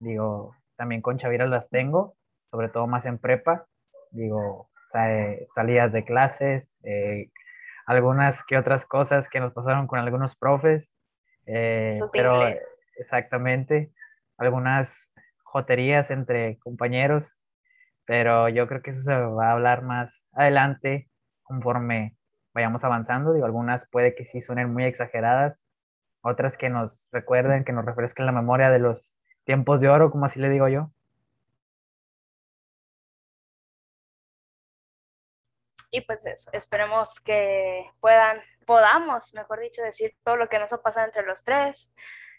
Digo, 0.00 0.54
también 0.80 1.02
con 1.02 1.18
Chavira 1.18 1.46
las 1.46 1.68
tengo, 1.68 2.16
sobre 2.50 2.70
todo 2.70 2.86
más 2.86 3.04
en 3.04 3.18
prepa. 3.18 3.66
Digo, 4.12 4.70
salidas 5.54 5.92
de 5.92 6.06
clases, 6.06 6.74
eh, 6.84 7.28
algunas 7.84 8.42
que 8.44 8.56
otras 8.56 8.86
cosas 8.86 9.28
que 9.28 9.40
nos 9.40 9.52
pasaron 9.52 9.86
con 9.86 9.98
algunos 9.98 10.36
profes, 10.36 10.90
eh, 11.44 12.00
pero 12.14 12.42
exactamente, 12.96 13.92
algunas 14.38 15.12
joterías 15.42 16.10
entre 16.10 16.58
compañeros, 16.60 17.36
pero 18.06 18.48
yo 18.48 18.66
creo 18.66 18.80
que 18.80 18.92
eso 18.92 19.02
se 19.02 19.14
va 19.14 19.50
a 19.50 19.52
hablar 19.52 19.82
más 19.82 20.26
adelante 20.32 21.10
conforme 21.42 22.16
vayamos 22.54 22.84
avanzando. 22.84 23.34
Digo, 23.34 23.44
algunas 23.44 23.86
puede 23.90 24.14
que 24.14 24.24
sí 24.24 24.40
suenen 24.40 24.72
muy 24.72 24.84
exageradas, 24.84 25.62
otras 26.22 26.56
que 26.56 26.70
nos 26.70 27.10
recuerden, 27.12 27.64
que 27.64 27.74
nos 27.74 27.84
refresquen 27.84 28.24
la 28.24 28.32
memoria 28.32 28.70
de 28.70 28.78
los 28.78 29.14
tiempos 29.50 29.80
de 29.80 29.88
oro, 29.88 30.12
como 30.12 30.26
así 30.26 30.38
le 30.38 30.48
digo 30.48 30.68
yo. 30.68 30.92
Y 35.90 36.02
pues 36.02 36.24
eso, 36.24 36.50
esperemos 36.52 37.18
que 37.18 37.84
puedan, 37.98 38.40
podamos, 38.64 39.34
mejor 39.34 39.58
dicho, 39.58 39.82
decir 39.82 40.16
todo 40.22 40.36
lo 40.36 40.48
que 40.48 40.60
nos 40.60 40.72
ha 40.72 40.80
pasado 40.80 41.06
entre 41.06 41.26
los 41.26 41.42
tres. 41.42 41.90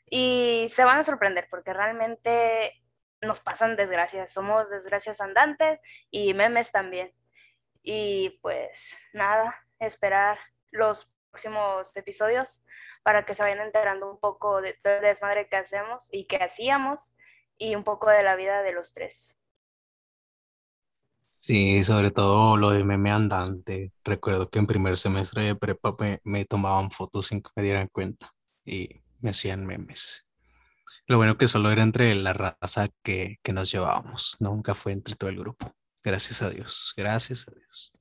Y 0.09 0.67
se 0.69 0.85
van 0.85 0.99
a 0.99 1.03
sorprender 1.03 1.47
porque 1.49 1.73
realmente 1.73 2.81
nos 3.21 3.41
pasan 3.41 3.75
desgracias, 3.75 4.31
somos 4.31 4.69
desgracias 4.69 5.19
andantes 5.19 5.81
y 6.09 6.33
memes 6.33 6.71
también. 6.71 7.11
Y 7.83 8.39
pues 8.41 8.95
nada, 9.11 9.53
esperar 9.79 10.39
los 10.71 11.11
próximos 11.29 11.93
episodios 11.97 12.63
para 13.03 13.25
que 13.25 13.35
se 13.35 13.43
vayan 13.43 13.61
enterando 13.61 14.09
un 14.11 14.19
poco 14.19 14.61
de 14.61 14.73
todo 14.83 14.95
el 14.95 15.01
desmadre 15.01 15.47
que 15.47 15.57
hacemos 15.57 16.07
y 16.11 16.25
que 16.25 16.37
hacíamos 16.37 17.15
y 17.57 17.75
un 17.75 17.83
poco 17.83 18.09
de 18.09 18.23
la 18.23 18.35
vida 18.35 18.61
de 18.63 18.73
los 18.73 18.93
tres. 18.93 19.35
Sí, 21.31 21.83
sobre 21.83 22.11
todo 22.11 22.55
lo 22.57 22.69
de 22.69 22.83
meme 22.83 23.11
andante. 23.11 23.91
Recuerdo 24.03 24.49
que 24.49 24.59
en 24.59 24.67
primer 24.67 24.97
semestre 24.97 25.43
de 25.43 25.55
prepa 25.55 25.95
me, 25.99 26.19
me 26.23 26.45
tomaban 26.45 26.91
fotos 26.91 27.27
sin 27.27 27.41
que 27.41 27.49
me 27.55 27.63
dieran 27.63 27.87
cuenta 27.87 28.31
y 28.63 29.01
me 29.19 29.31
hacían 29.31 29.65
memes. 29.65 30.25
Lo 31.07 31.17
bueno 31.17 31.37
que 31.37 31.47
solo 31.47 31.71
era 31.71 31.83
entre 31.83 32.15
la 32.15 32.33
raza 32.33 32.89
que, 33.03 33.37
que 33.43 33.53
nos 33.53 33.71
llevábamos, 33.71 34.37
nunca 34.39 34.73
fue 34.75 34.93
entre 34.93 35.15
todo 35.15 35.29
el 35.29 35.39
grupo. 35.39 35.71
Gracias 36.03 36.41
a 36.41 36.49
Dios, 36.49 36.93
gracias 36.97 37.47
a 37.47 37.51
Dios. 37.51 37.91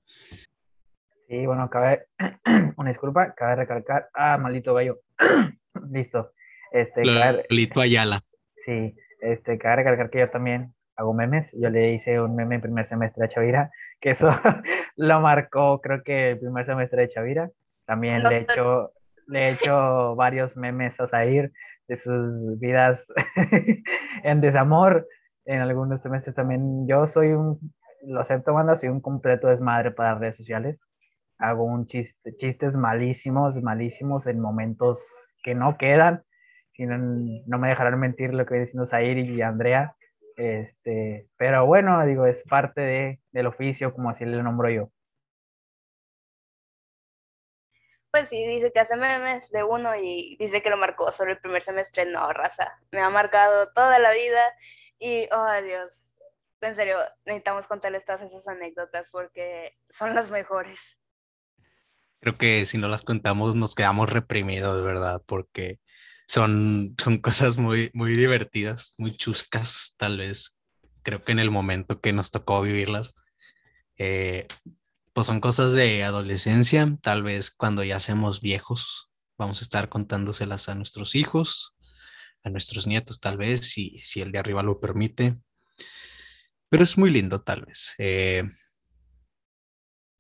Sí, 1.31 1.47
bueno, 1.47 1.71
cabe, 1.71 2.07
una 2.77 2.91
disculpa, 2.91 3.33
cabe 3.37 3.55
recalcar, 3.55 4.09
ah, 4.15 4.37
maldito 4.37 4.75
gallo, 4.75 4.99
listo. 5.93 6.33
Este, 6.73 7.03
Lito 7.49 7.81
Ayala. 7.81 8.21
Sí, 8.57 8.97
este, 9.21 9.57
cabe 9.57 9.77
recalcar 9.77 10.11
que 10.11 10.19
yo 10.19 10.31
también 10.31 10.75
hago 10.97 11.15
memes, 11.15 11.53
yo 11.57 11.71
le 11.71 11.93
hice 11.93 12.21
un 12.21 12.35
meme 12.35 12.57
en 12.57 12.61
primer 12.63 12.85
semestre 12.85 13.25
a 13.25 13.29
Chavira, 13.29 13.71
que 14.01 14.11
eso 14.11 14.29
lo 14.97 15.21
marcó, 15.21 15.81
creo 15.81 16.03
que 16.03 16.31
el 16.31 16.41
primer 16.41 16.67
semestre 16.67 17.03
de 17.03 17.09
Chavira. 17.11 17.51
También 17.87 18.25
le 18.25 18.39
he 18.39 18.41
hecho, 18.41 18.93
le 19.29 19.45
he 19.45 19.51
hecho 19.53 20.15
varios 20.17 20.57
memes 20.57 20.99
a 20.99 21.07
Zair, 21.07 21.53
de 21.87 21.95
sus 21.95 22.59
vidas 22.59 23.07
en 24.25 24.41
desamor. 24.41 25.07
En 25.45 25.61
algunos 25.61 26.03
semestres 26.03 26.35
también 26.35 26.89
yo 26.89 27.07
soy 27.07 27.29
un, 27.29 27.73
lo 28.03 28.19
acepto, 28.19 28.53
banda, 28.53 28.75
soy 28.75 28.89
un 28.89 29.01
completo 29.01 29.47
desmadre 29.47 29.93
para 29.93 30.19
redes 30.19 30.37
sociales. 30.37 30.83
Hago 31.41 31.65
un 31.65 31.87
chiste, 31.87 32.37
chistes 32.37 32.77
malísimos, 32.77 33.61
malísimos 33.63 34.27
en 34.27 34.41
momentos 34.41 35.35
que 35.43 35.55
no 35.55 35.77
quedan. 35.79 36.23
Si 36.73 36.85
no, 36.87 36.99
no 36.99 37.59
me 37.59 37.69
dejarán 37.69 37.99
mentir 37.99 38.33
lo 38.35 38.47
que 38.47 38.55
viene 38.55 38.67
diciendo 38.67 38.87
Zair 38.87 39.19
y 39.19 39.43
Andrea. 39.43 39.97
Este, 40.37 41.29
pero 41.37 41.67
bueno, 41.67 42.05
digo, 42.07 42.27
es 42.27 42.45
parte 42.45 42.81
de, 42.81 43.21
del 43.33 43.47
oficio, 43.47 43.93
como 43.93 44.11
así 44.11 44.25
le 44.25 44.43
nombro 44.43 44.71
yo. 44.71 44.91
pues 48.11 48.29
sí, 48.29 48.47
dice 48.47 48.73
que 48.73 48.81
hace 48.81 48.97
memes 48.97 49.51
de 49.51 49.63
uno 49.63 49.95
y 49.97 50.37
dice 50.39 50.63
que 50.63 50.71
lo 50.71 50.77
marcó 50.77 51.13
solo 51.13 51.33
el 51.33 51.39
primer 51.39 51.63
semestre. 51.63 52.07
No, 52.07 52.33
raza, 52.33 52.79
me 52.91 53.01
ha 53.01 53.11
marcado 53.11 53.73
toda 53.73 53.99
la 53.99 54.13
vida 54.13 54.43
y, 54.99 55.29
oh 55.33 55.63
Dios, 55.63 55.93
en 56.61 56.75
serio, 56.77 56.99
necesitamos 57.25 57.67
contarles 57.67 58.05
todas 58.05 58.23
esas 58.23 58.47
anécdotas 58.49 59.09
porque 59.11 59.77
son 59.91 60.15
las 60.15 60.31
mejores. 60.31 61.00
Creo 62.21 62.37
que 62.37 62.67
si 62.67 62.79
no 62.79 62.89
las 62.89 63.03
contamos 63.03 63.57
nos 63.57 63.75
quedamos 63.75 64.11
reprimidos, 64.11 64.85
verdad, 64.85 65.23
porque 65.27 65.81
son, 66.29 66.95
son 67.03 67.19
cosas 67.19 67.57
muy, 67.57 67.91
muy 67.95 68.15
divertidas, 68.15 68.95
muy 68.99 69.17
chuscas, 69.17 69.95
tal 69.97 70.19
vez. 70.19 70.59
Creo 71.03 71.23
que 71.23 71.33
en 71.33 71.39
el 71.39 71.51
momento 71.51 72.01
que 72.01 72.13
nos 72.13 72.31
tocó 72.31 72.61
vivirlas, 72.63 73.15
eh, 73.99 74.47
pues 75.13 75.27
son 75.27 75.41
cosas 75.41 75.73
de 75.73 76.05
adolescencia, 76.05 76.97
tal 77.03 77.23
vez 77.23 77.51
cuando 77.51 77.85
ya 77.85 78.01
seamos 78.01 78.41
viejos, 78.41 79.11
vamos 79.39 79.61
a 79.61 79.65
estar 79.65 79.89
contándoselas 79.89 80.69
a 80.69 80.75
nuestros 80.75 81.15
hijos, 81.15 81.75
a 82.45 82.51
nuestros 82.51 82.87
nietos 82.87 83.21
tal 83.21 83.39
vez, 83.39 83.69
si, 83.69 83.99
si 83.99 84.21
el 84.21 84.31
de 84.33 84.39
arriba 84.39 84.63
lo 84.63 84.79
permite. 84.79 85.39
Pero 86.69 86.83
es 86.85 86.97
muy 86.97 87.11
lindo 87.11 87.41
tal 87.43 87.63
vez. 87.63 87.95
Eh, 87.99 88.45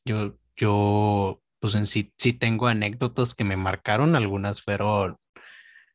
yo, 0.04 0.38
yo 0.56 1.42
pues 1.60 1.74
en 1.74 1.86
sí, 1.86 2.12
sí 2.18 2.32
tengo 2.32 2.66
anécdotas 2.66 3.34
que 3.34 3.44
me 3.44 3.56
marcaron, 3.56 4.16
algunas 4.16 4.62
fueron 4.62 5.16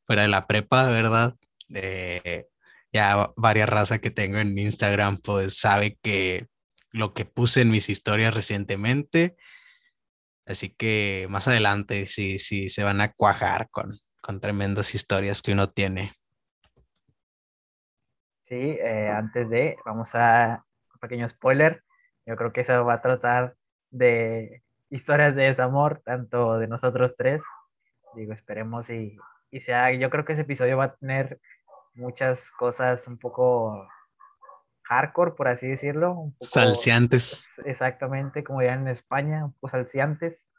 fuera 0.05 0.21
de 0.21 0.27
la 0.27 0.47
prepa, 0.47 0.89
¿verdad? 0.89 1.35
Eh, 1.73 2.45
ya 2.91 3.31
varias 3.35 3.67
razas 3.67 3.99
que 3.99 4.11
tengo 4.11 4.37
en 4.37 4.57
Instagram, 4.57 5.17
pues 5.17 5.57
sabe 5.57 5.97
que 6.01 6.47
lo 6.91 7.13
que 7.13 7.25
puse 7.25 7.61
en 7.61 7.71
mis 7.71 7.89
historias 7.89 8.33
recientemente, 8.33 9.35
así 10.45 10.69
que 10.69 11.27
más 11.29 11.47
adelante 11.47 12.05
sí, 12.05 12.39
sí 12.39 12.69
se 12.69 12.83
van 12.83 13.01
a 13.01 13.11
cuajar 13.11 13.69
con, 13.69 13.91
con 14.21 14.39
tremendas 14.39 14.95
historias 14.95 15.41
que 15.41 15.51
uno 15.51 15.69
tiene. 15.69 16.13
Sí, 18.47 18.55
eh, 18.55 19.09
antes 19.09 19.49
de, 19.49 19.75
vamos 19.83 20.13
a 20.13 20.63
un 20.93 20.99
pequeño 20.99 21.27
spoiler. 21.27 21.83
Yo 22.27 22.35
creo 22.35 22.53
que 22.53 22.61
eso 22.61 22.85
va 22.85 22.95
a 22.95 23.01
tratar 23.01 23.55
de 23.89 24.63
historias 24.95 25.35
de 25.35 25.43
desamor, 25.43 26.01
tanto 26.03 26.57
de 26.57 26.67
nosotros 26.67 27.15
tres. 27.17 27.43
Digo, 28.15 28.33
esperemos 28.33 28.89
y, 28.89 29.17
y 29.51 29.59
sea, 29.59 29.91
yo 29.91 30.09
creo 30.09 30.25
que 30.25 30.33
ese 30.33 30.43
episodio 30.43 30.77
va 30.77 30.85
a 30.85 30.95
tener 30.95 31.39
muchas 31.93 32.51
cosas 32.51 33.07
un 33.07 33.17
poco 33.17 33.87
hardcore, 34.83 35.31
por 35.31 35.47
así 35.47 35.67
decirlo. 35.67 36.13
Un 36.13 36.35
salciantes. 36.39 37.51
Exactamente, 37.65 38.43
como 38.43 38.61
ya 38.61 38.73
en 38.73 38.87
España, 38.87 39.45
un 39.45 39.53
poco 39.53 39.69
salciantes. 39.69 40.51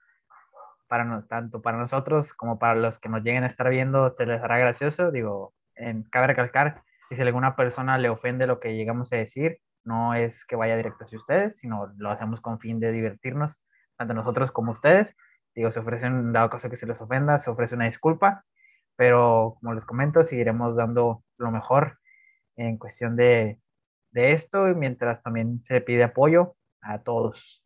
Para 0.88 1.04
no, 1.04 1.24
tanto 1.24 1.62
para 1.62 1.78
nosotros 1.78 2.32
como 2.32 2.58
para 2.58 2.76
los 2.76 3.00
que 3.00 3.08
nos 3.08 3.22
lleguen 3.22 3.42
a 3.42 3.48
estar 3.48 3.68
viendo, 3.70 4.14
se 4.16 4.26
les 4.26 4.40
hará 4.40 4.58
gracioso. 4.58 5.10
Digo, 5.10 5.54
en, 5.74 6.04
cabe 6.04 6.28
recalcar 6.28 6.82
que 7.08 7.16
si 7.16 7.22
alguna 7.22 7.56
persona 7.56 7.98
le 7.98 8.08
ofende 8.08 8.46
lo 8.46 8.60
que 8.60 8.76
llegamos 8.76 9.12
a 9.12 9.16
decir, 9.16 9.60
no 9.82 10.14
es 10.14 10.44
que 10.44 10.56
vaya 10.56 10.76
directo 10.76 11.04
hacia 11.04 11.18
ustedes, 11.18 11.58
sino 11.58 11.92
lo 11.96 12.10
hacemos 12.10 12.40
con 12.40 12.60
fin 12.60 12.80
de 12.80 12.92
divertirnos, 12.92 13.58
tanto 13.96 14.14
nosotros 14.14 14.50
como 14.50 14.72
ustedes. 14.72 15.14
Digo, 15.54 15.72
se 15.72 15.80
ofrecen, 15.80 16.32
dado 16.32 16.50
caso 16.50 16.70
que 16.70 16.76
se 16.76 16.86
les 16.86 17.00
ofenda, 17.00 17.38
se 17.38 17.50
ofrece 17.50 17.74
una 17.74 17.86
disculpa 17.86 18.44
pero 18.96 19.58
como 19.60 19.74
les 19.74 19.84
comento, 19.84 20.24
seguiremos 20.24 20.74
dando 20.74 21.22
lo 21.36 21.50
mejor 21.50 22.00
en 22.56 22.78
cuestión 22.78 23.14
de, 23.16 23.60
de 24.10 24.32
esto 24.32 24.64
mientras 24.74 25.22
también 25.22 25.62
se 25.66 25.80
pide 25.82 26.02
apoyo 26.02 26.56
a 26.80 27.02
todos. 27.02 27.62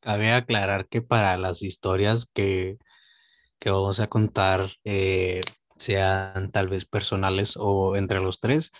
Cabe 0.00 0.32
aclarar 0.32 0.86
que 0.86 1.02
para 1.02 1.36
las 1.36 1.60
historias 1.62 2.30
que, 2.32 2.78
que 3.58 3.70
vamos 3.70 3.98
a 3.98 4.06
contar, 4.06 4.68
eh, 4.84 5.40
sean 5.76 6.50
tal 6.52 6.68
vez 6.68 6.84
personales 6.84 7.56
o 7.58 7.96
entre 7.96 8.20
los 8.20 8.38
tres, 8.40 8.70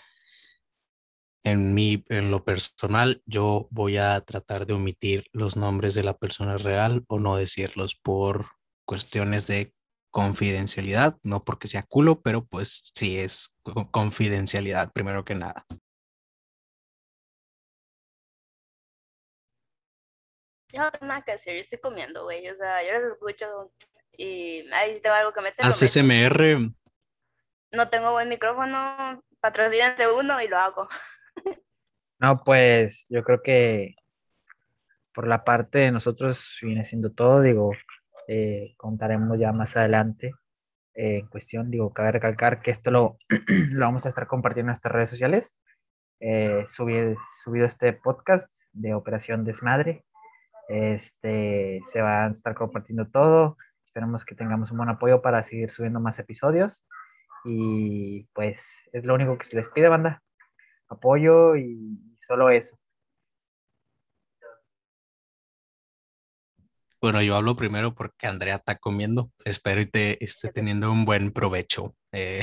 en, 1.43 1.73
mi, 1.73 2.03
en 2.09 2.31
lo 2.31 2.43
personal, 2.43 3.21
yo 3.25 3.67
voy 3.71 3.97
a 3.97 4.19
tratar 4.21 4.65
de 4.65 4.73
omitir 4.73 5.25
los 5.31 5.57
nombres 5.57 5.95
de 5.95 6.03
la 6.03 6.17
persona 6.17 6.57
real 6.57 7.03
o 7.07 7.19
no 7.19 7.35
decirlos 7.35 7.95
por 7.95 8.47
cuestiones 8.85 9.47
de 9.47 9.73
confidencialidad, 10.11 11.17
no 11.23 11.41
porque 11.41 11.67
sea 11.67 11.83
culo, 11.83 12.21
pero 12.21 12.45
pues 12.45 12.91
sí 12.93 13.19
es 13.19 13.55
confidencialidad 13.91 14.91
primero 14.91 15.23
que 15.23 15.35
nada. 15.35 15.65
Yo 20.71 20.81
no 20.81 20.91
tengo 20.91 21.07
nada 21.07 21.23
que 21.23 21.31
decir, 21.33 21.53
yo 21.53 21.61
estoy 21.61 21.79
comiendo, 21.79 22.23
güey, 22.23 22.47
o 22.47 22.55
sea, 22.55 22.83
yo 22.83 22.91
les 22.93 23.13
escucho 23.13 23.71
y 24.11 24.69
ahí 24.71 24.99
tengo 25.01 25.15
algo 25.15 25.33
que 25.33 25.41
me 25.41 25.53
Haz 25.57 25.81
SMR. 25.81 26.71
No 27.71 27.89
tengo 27.89 28.11
buen 28.11 28.29
micrófono, 28.29 29.23
patrocínense 29.39 30.11
uno 30.11 30.41
y 30.41 30.47
lo 30.47 30.57
hago. 30.57 30.89
No, 32.19 32.43
pues 32.43 33.05
yo 33.09 33.23
creo 33.23 33.41
que 33.41 33.95
por 35.13 35.27
la 35.27 35.43
parte 35.45 35.79
de 35.79 35.91
nosotros 35.91 36.57
viene 36.61 36.83
siendo 36.83 37.11
todo, 37.11 37.41
digo, 37.41 37.71
eh, 38.27 38.73
contaremos 38.77 39.39
ya 39.39 39.53
más 39.53 39.77
adelante 39.77 40.33
eh, 40.95 41.19
en 41.19 41.27
cuestión, 41.27 41.71
digo, 41.71 41.93
cabe 41.93 42.11
recalcar 42.13 42.61
que 42.61 42.71
esto 42.71 42.91
lo, 42.91 43.17
lo 43.71 43.85
vamos 43.85 44.05
a 44.05 44.09
estar 44.09 44.27
compartiendo 44.27 44.67
en 44.67 44.71
nuestras 44.71 44.93
redes 44.93 45.09
sociales, 45.09 45.55
eh, 46.19 46.65
subido 46.67 47.65
este 47.65 47.93
podcast 47.93 48.49
de 48.73 48.93
Operación 48.93 49.45
Desmadre, 49.45 50.03
este, 50.67 51.81
se 51.89 52.01
va 52.01 52.25
a 52.25 52.29
estar 52.29 52.53
compartiendo 52.53 53.07
todo, 53.07 53.57
esperemos 53.85 54.25
que 54.25 54.35
tengamos 54.35 54.71
un 54.71 54.77
buen 54.77 54.89
apoyo 54.89 55.21
para 55.21 55.43
seguir 55.43 55.71
subiendo 55.71 55.99
más 56.01 56.19
episodios 56.19 56.83
y 57.45 58.25
pues 58.33 58.81
es 58.91 59.05
lo 59.05 59.15
único 59.15 59.37
que 59.37 59.45
se 59.45 59.55
les 59.55 59.69
pide, 59.69 59.87
banda 59.87 60.21
apoyo 60.89 61.55
y 61.55 61.97
solo 62.19 62.49
eso. 62.49 62.77
Bueno, 67.01 67.21
yo 67.21 67.37
hablo 67.37 67.55
primero 67.55 67.95
porque 67.95 68.27
Andrea 68.27 68.55
está 68.55 68.77
comiendo. 68.77 69.31
Espero 69.45 69.79
y 69.79 69.85
te 69.85 70.21
esté 70.23 70.49
teniendo 70.49 70.91
un 70.91 71.05
buen 71.05 71.31
provecho. 71.31 71.95
Eh, 72.11 72.41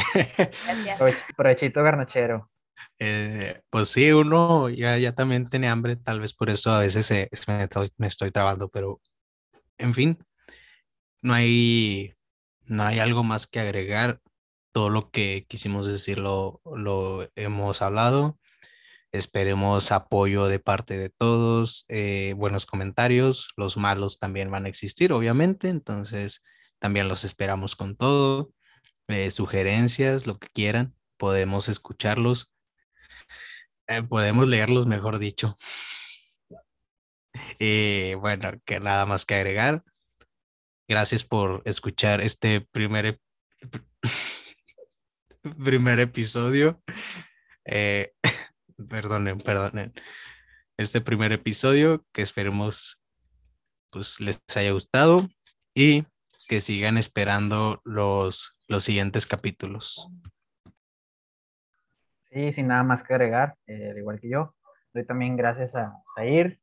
provechito 1.36 1.82
garnachero. 1.82 2.50
Eh, 2.98 3.60
pues 3.68 3.90
sí, 3.90 4.10
uno 4.12 4.70
ya, 4.70 4.96
ya 4.96 5.14
también 5.14 5.44
tiene 5.44 5.68
hambre, 5.68 5.96
tal 5.96 6.20
vez 6.20 6.32
por 6.32 6.48
eso 6.48 6.70
a 6.72 6.80
veces 6.80 7.10
me, 7.46 7.62
estoy, 7.62 7.90
me 7.98 8.06
estoy 8.06 8.30
trabando, 8.30 8.70
pero 8.70 9.00
en 9.76 9.92
fin, 9.92 10.18
no 11.22 11.34
hay, 11.34 12.14
no 12.64 12.84
hay 12.84 12.98
algo 12.98 13.22
más 13.22 13.46
que 13.46 13.60
agregar 13.60 14.20
todo 14.76 14.90
lo 14.90 15.10
que 15.10 15.46
quisimos 15.48 15.86
decir 15.86 16.18
lo, 16.18 16.60
hemos 17.34 17.80
hablado. 17.80 18.38
Esperemos 19.10 19.90
apoyo 19.90 20.48
de 20.48 20.58
parte 20.58 20.98
de 20.98 21.08
todos, 21.08 21.86
eh, 21.88 22.34
buenos 22.36 22.66
comentarios, 22.66 23.48
los 23.56 23.78
malos 23.78 24.18
también 24.18 24.50
van 24.50 24.66
a 24.66 24.68
existir, 24.68 25.14
obviamente, 25.14 25.70
entonces 25.70 26.42
también 26.78 27.08
los 27.08 27.24
esperamos 27.24 27.74
con 27.74 27.96
todo, 27.96 28.52
eh, 29.08 29.30
sugerencias, 29.30 30.26
lo 30.26 30.38
que 30.38 30.48
quieran, 30.48 30.94
podemos 31.16 31.70
escucharlos, 31.70 32.52
eh, 33.86 34.02
podemos 34.02 34.46
leerlos, 34.46 34.86
mejor 34.86 35.18
dicho. 35.18 35.56
Y 37.58 38.12
bueno, 38.16 38.50
que 38.66 38.78
nada 38.78 39.06
más 39.06 39.24
que 39.24 39.36
agregar. 39.36 39.82
Gracias 40.86 41.24
por 41.24 41.62
escuchar 41.64 42.20
este 42.20 42.60
primer 42.60 43.22
primer 45.64 46.00
episodio. 46.00 46.80
Eh, 47.64 48.12
perdonen, 48.88 49.38
perdonen. 49.38 49.92
Este 50.76 51.00
primer 51.00 51.32
episodio 51.32 52.04
que 52.12 52.22
esperemos 52.22 53.02
pues 53.90 54.20
les 54.20 54.40
haya 54.56 54.72
gustado 54.72 55.28
y 55.74 56.04
que 56.48 56.60
sigan 56.60 56.98
esperando 56.98 57.80
los, 57.84 58.58
los 58.68 58.84
siguientes 58.84 59.26
capítulos. 59.26 60.08
Sí, 62.30 62.52
sin 62.52 62.68
nada 62.68 62.82
más 62.82 63.02
que 63.02 63.14
agregar, 63.14 63.56
eh, 63.66 63.94
igual 63.96 64.20
que 64.20 64.28
yo. 64.28 64.54
Doy 64.92 65.06
también 65.06 65.36
gracias 65.36 65.74
a 65.74 65.94
Zair 66.14 66.60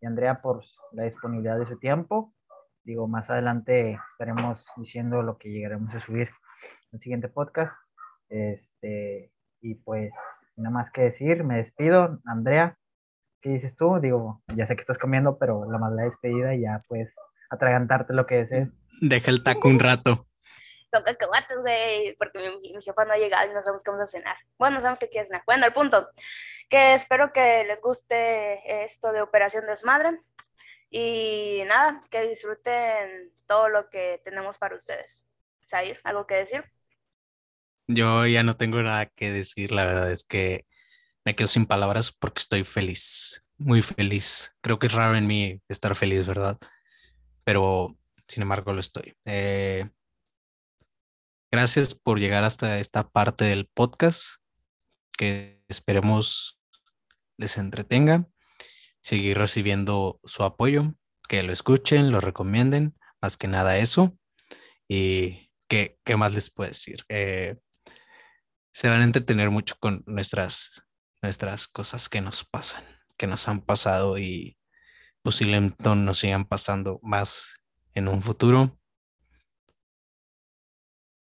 y 0.00 0.06
Andrea 0.06 0.42
por 0.42 0.64
la 0.92 1.04
disponibilidad 1.04 1.58
de 1.58 1.66
su 1.66 1.78
tiempo. 1.78 2.34
Digo, 2.82 3.06
más 3.06 3.30
adelante 3.30 3.98
estaremos 4.10 4.66
diciendo 4.76 5.22
lo 5.22 5.38
que 5.38 5.50
llegaremos 5.50 5.94
a 5.94 6.00
subir 6.00 6.28
en 6.28 6.94
el 6.94 7.00
siguiente 7.00 7.28
podcast. 7.28 7.76
Este, 8.28 9.32
y 9.60 9.74
pues 9.74 10.14
nada 10.56 10.70
más 10.70 10.90
que 10.90 11.02
decir, 11.02 11.44
me 11.44 11.56
despido. 11.56 12.20
Andrea, 12.24 12.78
¿qué 13.40 13.50
dices 13.50 13.76
tú? 13.76 13.98
Digo, 14.00 14.42
ya 14.54 14.66
sé 14.66 14.74
que 14.76 14.80
estás 14.80 14.98
comiendo, 14.98 15.38
pero 15.38 15.70
la 15.70 15.78
más 15.78 15.92
la 15.92 16.02
despedida 16.02 16.54
y 16.54 16.62
ya 16.62 16.80
pues 16.88 17.12
atragantarte 17.50 18.12
lo 18.12 18.26
que 18.26 18.36
desees. 18.36 18.68
Deja 19.00 19.30
el 19.30 19.42
taco 19.42 19.68
un 19.68 19.78
rato. 19.78 20.26
Son 20.90 21.02
cacahuates, 21.02 21.58
güey, 21.58 22.16
porque 22.16 22.38
mi, 22.38 22.72
mi, 22.72 22.82
jefa 22.82 23.04
no 23.04 23.12
ha 23.12 23.18
llegado 23.18 23.50
y 23.50 23.54
no 23.54 23.60
sabemos 23.60 23.82
qué 23.82 23.90
vamos 23.90 24.04
a 24.04 24.10
cenar. 24.10 24.36
Bueno, 24.56 24.76
no 24.76 24.80
sabemos 24.80 25.00
qué 25.00 25.08
quiere 25.08 25.26
cenar. 25.26 25.42
Bueno, 25.44 25.66
el 25.66 25.72
punto, 25.72 26.08
que 26.68 26.94
espero 26.94 27.32
que 27.32 27.64
les 27.64 27.80
guste 27.80 28.84
esto 28.84 29.12
de 29.12 29.20
Operación 29.20 29.66
Desmadre 29.66 30.20
y 30.90 31.62
nada, 31.66 32.00
que 32.10 32.28
disfruten 32.28 33.32
todo 33.46 33.68
lo 33.68 33.90
que 33.90 34.20
tenemos 34.24 34.58
para 34.58 34.76
ustedes. 34.76 35.24
Sair, 35.62 35.98
¿algo 36.04 36.26
que 36.26 36.36
decir? 36.36 36.64
Yo 37.88 38.26
ya 38.26 38.42
no 38.42 38.56
tengo 38.56 38.82
nada 38.82 39.06
que 39.06 39.30
decir, 39.30 39.72
la 39.72 39.84
verdad 39.84 40.10
es 40.10 40.24
que 40.24 40.66
me 41.24 41.34
quedo 41.36 41.46
sin 41.46 41.66
palabras 41.66 42.12
porque 42.12 42.40
estoy 42.40 42.64
feliz, 42.64 43.42
muy 43.58 43.82
feliz. 43.82 44.54
Creo 44.60 44.78
que 44.78 44.88
es 44.88 44.92
raro 44.92 45.16
en 45.16 45.26
mí 45.26 45.60
estar 45.68 45.94
feliz, 45.94 46.26
¿verdad? 46.26 46.58
Pero 47.44 47.96
sin 48.28 48.42
embargo 48.42 48.72
lo 48.72 48.80
estoy. 48.80 49.14
Eh, 49.24 49.88
gracias 51.50 51.94
por 51.94 52.18
llegar 52.18 52.44
hasta 52.44 52.78
esta 52.78 53.08
parte 53.08 53.44
del 53.44 53.66
podcast, 53.66 54.36
que 55.16 55.62
esperemos 55.68 56.60
les 57.38 57.56
entretenga, 57.58 58.28
seguir 59.00 59.38
recibiendo 59.38 60.20
su 60.24 60.42
apoyo, 60.42 60.94
que 61.28 61.42
lo 61.42 61.52
escuchen, 61.52 62.10
lo 62.10 62.20
recomienden, 62.20 62.96
más 63.20 63.36
que 63.36 63.48
nada 63.48 63.78
eso. 63.78 64.18
Y 64.88 65.50
qué, 65.68 65.98
qué 66.04 66.16
más 66.16 66.32
les 66.32 66.50
puedo 66.50 66.68
decir. 66.68 67.04
Eh, 67.08 67.56
se 68.76 68.90
van 68.90 69.00
a 69.00 69.04
entretener 69.04 69.48
mucho 69.48 69.74
con 69.80 70.02
nuestras, 70.06 70.86
nuestras 71.22 71.66
cosas 71.66 72.10
que 72.10 72.20
nos 72.20 72.44
pasan. 72.44 72.84
que 73.16 73.26
nos 73.26 73.48
han 73.48 73.62
pasado 73.62 74.18
y 74.18 74.58
posiblemente 75.22 75.96
nos 75.96 76.18
sigan 76.18 76.44
pasando 76.44 77.00
más 77.02 77.56
en 77.94 78.08
un 78.08 78.20
futuro. 78.20 78.78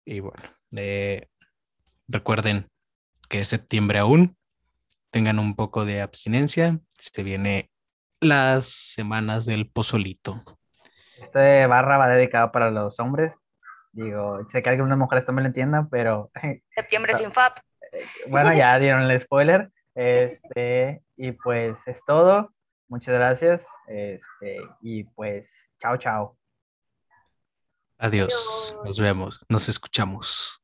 Y 0.06 0.22
bueno, 0.22 0.44
eh, 0.78 1.28
recuerden 2.08 2.70
que 3.28 3.42
es 3.42 3.50
septiembre 3.50 4.00
aún, 4.00 4.38
tengan 5.10 5.38
un 5.38 5.54
poco 5.54 5.84
de 5.84 6.00
abstinencia, 6.00 6.80
se 6.98 7.22
viene 7.22 7.70
las 8.22 8.68
semanas 8.68 9.46
del 9.46 9.70
pozolito. 9.70 10.42
Este 11.22 11.68
barra 11.68 11.98
va 11.98 12.08
dedicado 12.08 12.54
para 12.54 12.72
los 12.72 12.98
hombres. 13.02 13.34
Digo, 13.92 14.48
sé 14.52 14.64
que 14.64 14.70
algunas 14.70 14.98
mujeres 14.98 15.26
también 15.26 15.44
lo 15.44 15.48
entiendan, 15.48 15.90
pero... 15.90 16.30
Septiembre 16.76 17.16
sin 17.16 17.32
FAP. 17.32 17.58
Bueno, 18.28 18.54
ya 18.54 18.78
dieron 18.80 19.10
el 19.10 19.20
spoiler. 19.20 19.70
Este, 19.96 21.04
y 21.18 21.34
pues 21.34 21.78
es 21.86 22.04
todo. 22.06 22.54
Muchas 22.88 23.16
gracias. 23.16 23.66
Este, 23.88 24.58
y 24.82 25.04
pues, 25.04 25.50
chao, 25.80 25.98
chao. 25.98 26.38
Adiós. 27.98 28.78
Nos 28.84 29.00
vemos. 29.00 29.46
Nos 29.50 29.70
escuchamos. 29.70 30.61